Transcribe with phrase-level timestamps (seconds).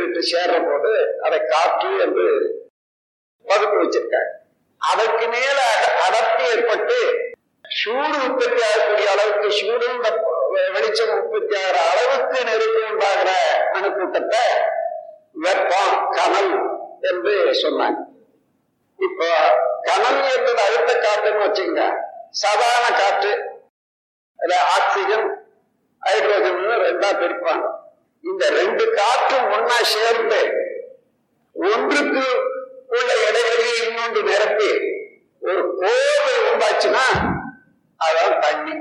[0.00, 0.92] விட்டு சேர்ற போது
[1.26, 2.26] அதை காற்று என்று
[3.50, 4.32] வகுப்பு வச்சிருக்காங்க.
[4.90, 5.58] அதற்கு மேல
[6.06, 6.98] அடர்த்தி ஏற்பட்டு
[7.78, 10.08] சூடு உற்பத்தி ஆகக்கூடிய அளவுக்கு சூடு இந்த
[10.74, 13.30] வெளிச்சம் உற்பத்தி ஆகிற அளவுக்கு நெருப்பு உண்டாகிற
[13.76, 14.42] அணுக்கூட்டத்தை
[15.46, 16.52] வெப்பம் கனல்
[17.10, 17.98] என்று சொன்னாங்க.
[18.98, 19.28] இப்போ
[19.88, 21.84] கனல் என்பது அழுத்த காற்றுன்னு வச்சுக்கோங்க.
[22.44, 23.32] சாதாரண காற்று
[24.76, 25.28] ஆக்சிஜன்
[26.02, 27.66] ஹைட்ரோஜன் ரெண்டா பிரிப்பாங்க.
[28.24, 30.40] இந்த ரெண்டு காற்றும் ஒன்னா சேர்ந்து
[31.56, 32.24] ஒன்றுக்கு
[32.90, 34.70] உள்ள இடைவெளியை இன்னொன்று நிரப்பி
[35.42, 37.06] ஒரு கோவை உண்டாச்சுன்னா
[38.00, 38.74] அதான் தண்ணி.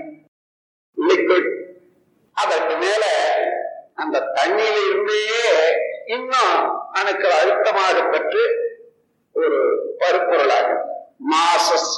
[0.98, 1.52] லிக்விட்
[2.36, 3.04] அதற்கு மேல
[3.96, 5.22] அந்த தண்ணியில இருந்தே
[6.08, 6.54] இன்னும்
[6.92, 8.44] அணுக்கள் அழுத்தமாக பெற்று
[9.36, 9.60] ஒரு
[10.00, 10.68] பருப்பொருளாக
[11.32, 11.92] மாசஸ்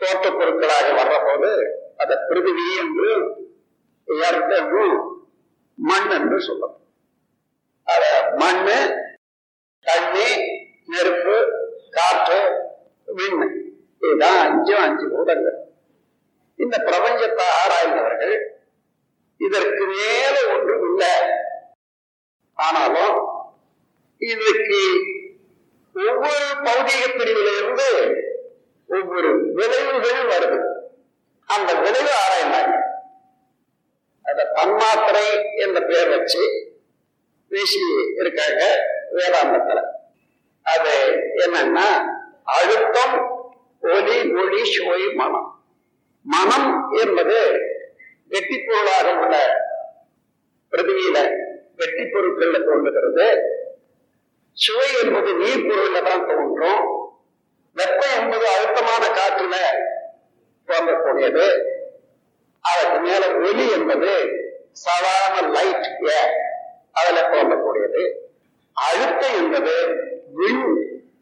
[0.00, 1.50] தோட்ட பொருட்களாக வர்ற போது
[1.96, 3.12] அதை பிரிதிவி என்று
[4.58, 4.96] என்றும்
[5.76, 6.80] மண் சொல்லணும்
[7.84, 8.78] அத மண்ணு
[9.80, 10.28] தண்ணி
[10.86, 11.36] நெருப்பு
[11.90, 12.38] காற்று
[13.16, 13.46] விண்ணு.
[13.98, 15.58] இதுதான் அஞ்சும் அஞ்சு பூதங்கள்.
[16.56, 18.34] இந்த பிரபஞ்சத்தை ஆராய்ந்தவர்கள்
[19.36, 21.14] இதற்கு மேல ஒன்றும் இல்லை.
[22.54, 23.16] ஆனாலும்
[24.18, 24.82] இதுக்கு
[25.94, 27.88] ஒவ்வொரு பௌதிக பிரிவிலிருந்து
[28.88, 30.60] ஒவ்வொரு விளைவுகள் வருது.
[31.46, 32.73] அந்த விளைவு ஆராய்ந்தாங்க
[34.64, 36.44] தன்மாத்திரை என்ற பெயர் வச்சு
[37.48, 37.80] பேசி
[38.16, 38.62] இருக்காங்க
[39.14, 39.80] வேதாந்தத்துல.
[40.62, 40.94] அது
[41.36, 41.88] என்னன்னா
[42.44, 43.16] அழுத்தம்
[43.80, 45.64] ஒலி ஒளி சுவை மனம்.
[46.22, 47.60] மனம் என்பது
[48.28, 49.36] வெட்டி பொருளாக உள்ள
[50.70, 51.18] பிரதிவியில
[51.76, 53.26] வெட்டி பொருட்கள்ல தோன்றுகிறது.
[54.52, 56.84] சுவை என்பது நீர் பொருள்ல தான் தோன்றும்.
[57.72, 59.56] வெப்பம் என்பது அழுத்தமான காற்றுல
[60.66, 61.46] தோன்றக்கூடியது.
[62.60, 64.42] அதற்கு மேல ஒலி என்பது
[64.74, 66.34] சாதாரண லைட் ஏர்
[66.92, 68.02] அதுல தோன்றக்கூடியது.
[68.76, 69.74] அழுத்தம் என்பது
[70.32, 70.64] விண்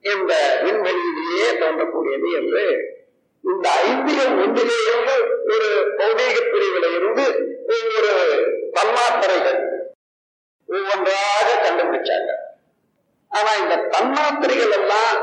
[0.01, 0.33] என்ற
[0.63, 2.65] விண்வெளியிலேயே தோன்றக்கூடியது என்று
[3.45, 5.17] இந்த ஐந்திலும் ஒன்றிலே இருந்து
[5.55, 5.69] ஒரு
[5.99, 7.25] பௌதீக பிரிவில இருந்து
[7.67, 8.13] ஒவ்வொரு
[8.73, 9.61] தன்மாத்திரைகள்
[10.69, 12.31] ஒவ்வொன்றாக கண்டுபிடிச்சாங்க.
[13.31, 15.19] ஆனா இந்த தன்மாத்திரைகள் எல்லாம்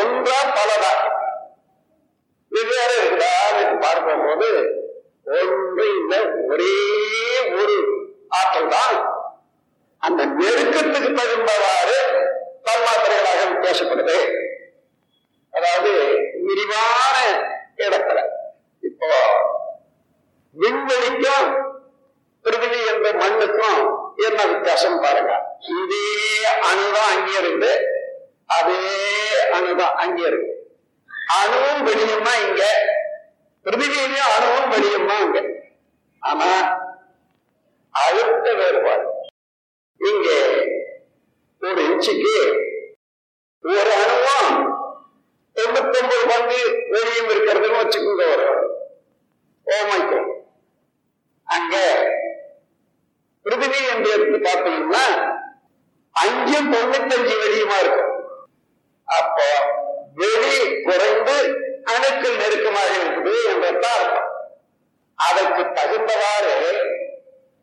[0.00, 0.92] ஒன்றா பலதா?
[2.52, 4.48] வெவ்வேறு இருக்குதான்னு பார்க்கும்போது
[5.26, 6.74] ஒன்று இல்லை ஒரே
[7.50, 7.76] ஒரு
[8.28, 8.96] ஆற்றல் தான்
[10.02, 11.98] அந்த நெருக்கத்துக்கு தகுந்தவாறு
[12.66, 14.16] தன்மாத்திரைகளாக வித்தியாசப்படுது.
[15.52, 15.92] அதாவது
[16.46, 17.16] விரிவான
[17.76, 18.18] இடத்துல.
[18.82, 19.10] இப்போ
[20.56, 21.50] விண்வெளிக்கும்
[22.44, 23.80] பிரிதிவி என்ற மண்ணுக்கும்
[24.16, 25.32] என்ன வித்தியாசம் பாருங்க.
[25.82, 26.06] இதே
[26.70, 27.72] அணுதான் அங்கே இருந்து
[28.46, 28.82] அதே
[29.52, 30.50] அணுதான் அங்கே இருக்கு.
[31.40, 32.64] அணுவும் வெளியுமா இங்க?
[33.64, 35.40] பிரிதிவியிலையும் அணுவும் வெளியுமா இங்க
[36.22, 36.48] ஆனா
[37.94, 39.06] அழுத்த வேறுபாடு.
[40.00, 40.28] இங்க
[41.62, 42.34] ஒரு இன்ச்சுக்கு
[43.64, 44.52] ஒரு அணுவும்
[45.56, 46.60] தொண்ணூத்தி ஒன்பது பங்கு
[46.94, 48.46] வெளியும் இருக்கிறதுன்னு வச்சுக்கோங்க ஒரு
[49.66, 50.28] ஓமைக்கும்
[51.48, 51.74] அங்க
[53.46, 55.04] பிரிதிவி என்று எடுத்து பார்த்தீங்கன்னா
[56.14, 58.10] அஞ்சு தொண்ணூத்தஞ்சு வெளியுமா இருக்கும்.
[59.08, 59.46] அப்போ
[60.20, 60.54] வெளி
[60.86, 61.36] குறைந்து
[61.92, 63.34] அணுக்கள் நெருக்கமாக இருக்குது
[63.84, 64.12] என்றதான்
[65.18, 66.54] அதற்கு தகுந்தவாறு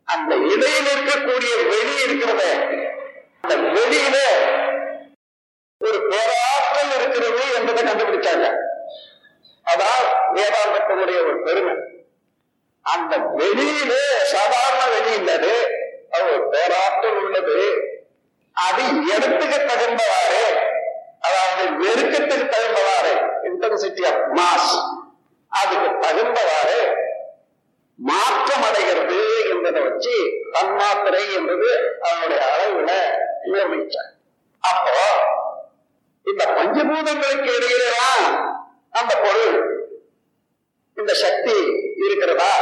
[0.08, 2.42] அந்த இடையில் இருக்கக்கூடிய வெளி இருக்கிறத
[3.42, 4.16] அந்த வெளியில
[5.80, 8.46] ஒரு பேராற்றல் இருக்கிறது என்பதை கண்டுபிடிச்சாங்க.
[9.66, 11.74] அதான் வேதாந்தத்தினுடைய ஒரு பெருமை.
[12.84, 14.04] அந்த வெளியிலே
[14.34, 15.54] சாதாரண வெளி இல்லது
[16.10, 17.58] அது ஒரு பேராற்றல் உள்ளது.
[18.56, 20.42] அது இடத்துக்கு தகுந்தவாறு
[21.26, 23.12] அதாவது வெறுக்கத்துக்கு தகுந்தவாறு
[23.48, 24.72] இன்டென்சிட்டி ஆஃப் மாஸ்
[25.52, 26.78] அதுக்கு தகுந்தவாறு
[27.98, 29.18] மாற்றம் அடைகிறது
[29.50, 30.14] என்பதை வச்சு
[30.52, 31.68] தன்மாத்திரை என்பது
[32.00, 32.90] அவனுடைய அளவுல
[33.44, 34.10] நிர்ணயிச்சார்
[34.62, 34.96] அப்போ
[36.26, 38.26] இந்த பஞ்சபூதங்களுக்கு இடையிலேதான்
[38.90, 39.56] அந்த பொருள்
[40.96, 41.56] இந்த சக்தி
[41.96, 42.54] இருக்கிறதா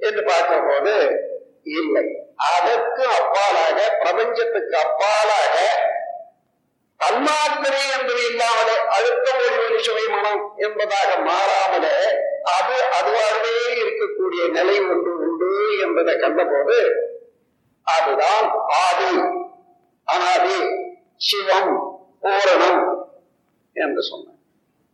[0.00, 0.94] என்று பார்க்கும் போது
[1.64, 2.04] இல்லை.
[2.50, 5.56] அதற்கு அப்பாலாக பிரபஞ்சத்துக்கு அப்பாலாக
[7.00, 8.22] தன்மாத்திரை என்பது
[8.98, 11.86] அழுத்தம் ஒரு ஒளி சுவை மனம் என்பதாக மாறாமல
[12.58, 16.78] அது அதுவாகவே இருக்கக்கூடிய நிலை ஒன்று உண்டு என்பதை கண்டபோது
[17.82, 19.12] அதுதான் ஆதி.
[20.04, 20.58] அனாதி
[21.16, 22.82] சிவம் பூரணம்
[23.72, 24.32] என்று சொன்ன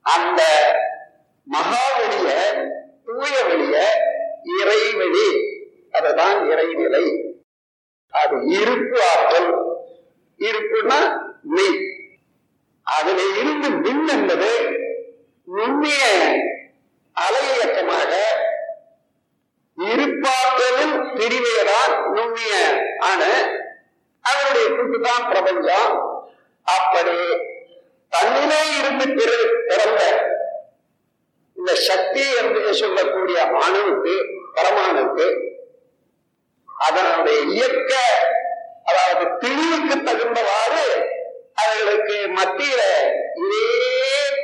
[0.02, 0.42] அந்த
[1.46, 2.28] மகாவெளிய
[3.04, 3.76] தூய வெளிய
[4.60, 5.28] இறைவெளி
[5.92, 7.04] அதுதான் இறைநிலை.
[8.12, 9.52] அது இருப்பு ஆற்றல்.
[10.38, 11.00] இருப்புன்னா
[13.04, 14.50] அதுல இருந்து மின் என்பது
[15.48, 16.02] நுண்ணிய
[17.16, 18.12] அலையியக்கமாக
[19.78, 22.52] இருப்பாற்றலும் பிரிவையதான் நுண்ணிய
[23.00, 23.22] ஆன
[24.24, 25.94] அதனுடைய கூட்டுதான் பிரபஞ்சம்.
[26.66, 27.16] அப்படி
[28.12, 29.06] தன்னிலே இருந்து
[29.68, 30.02] பிறந்த
[31.56, 34.14] இந்த சக்தி என்று சொல்லக்கூடிய அணுவுக்கு
[34.54, 35.26] பரமானுக்கு
[36.68, 37.92] அதனுடைய இயக்க
[38.84, 40.84] அதாவது திணிவுக்கு தகுந்தவாறு
[41.64, 42.82] அவர்களுக்கு மத்தியில
[43.42, 43.64] இதே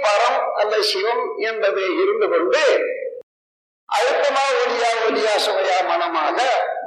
[0.04, 2.62] பரம் அல்ல சிவம் என்பது இருந்து கொண்டு
[3.88, 6.38] அழுத்தமா ஒளியா ஒளியா சுவையா மனமாக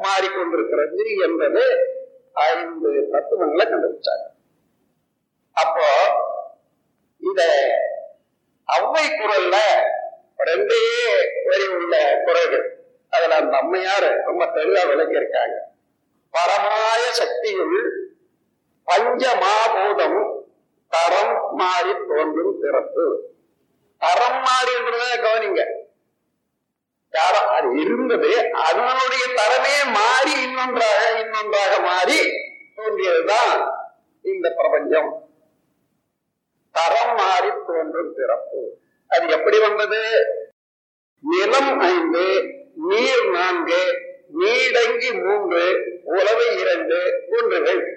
[0.05, 1.63] மாறிக்கொண்டிருக்கிறது என்பது
[2.49, 4.25] ஐந்து தத்துவங்களை கண்டுபிடிச்சாங்க.
[5.57, 5.87] அப்போ
[7.21, 7.41] இத
[8.69, 9.55] அவ்வை குரல்ல
[10.49, 10.81] ரெண்டே
[11.47, 11.95] வரி உள்ள
[12.25, 12.65] குரல்கள்.
[13.11, 15.57] அதுல அந்த அம்மையார் ரொம்ப தெளிவா விளக்கி இருக்காங்க
[16.33, 17.77] பரமாய சக்தியுள்
[18.83, 20.31] பஞ்ச மாபூதம்
[20.87, 23.33] தரம் மாறி தோன்றும் சிறப்பு.
[23.97, 25.61] தரம் மாறின்றத கவனிங்க.
[27.11, 32.19] யாரோ அது இருந்தது அதனுடைய தரமே மாறி இன்னொன்றாக இன்னொன்றாக மாறி
[32.75, 33.71] தோன்றியதுதான்
[34.21, 35.27] இந்த பிரபஞ்சம்.
[36.71, 38.79] தரம் மாறி தோன்றும் சிறப்பு.
[39.07, 40.03] அது எப்படி வந்தது?
[41.19, 42.43] நிலம் ஐந்து
[42.75, 44.01] நீர் நான்கு
[44.39, 45.63] நீடங்கி மூன்று
[46.03, 47.92] உலவை இரண்டு ஒன்றுகள்.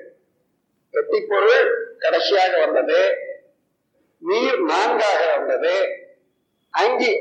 [0.96, 3.16] வெட்டி பொருள் கடைசியாக வந்தது.
[4.18, 5.88] நீர் நான்காக வந்தது.
[6.70, 7.16] அங்கி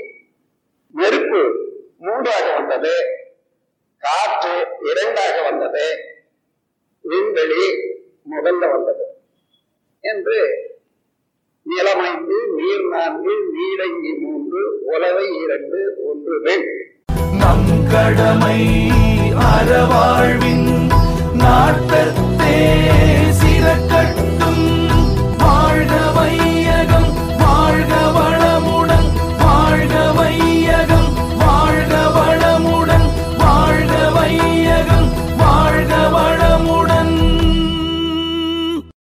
[0.94, 2.94] நெருப்பு மூன்றாக வந்தது.
[3.98, 5.98] காற்று இரண்டாக வந்தது.
[7.02, 7.68] விண்வெளி
[8.32, 9.06] முதல்ல வந்தது.
[10.02, 10.40] என்று
[11.64, 16.68] நிலமைந்து நீர் நான்கு நீடங்கி மூன்று உலவை இரண்டு ஒன்று வெண்.
[17.38, 18.90] நம் கடமை
[19.54, 20.75] அறவாழ்வின்
[21.46, 22.54] நாட்டத்தே
[23.40, 23.85] சிறக்க